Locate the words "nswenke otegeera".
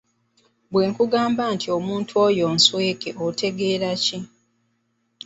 2.55-3.91